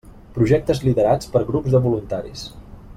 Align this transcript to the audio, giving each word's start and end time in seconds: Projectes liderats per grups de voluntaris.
Projectes 0.37 0.81
liderats 0.87 1.29
per 1.37 1.41
grups 1.53 1.77
de 1.77 1.83
voluntaris. 1.87 2.47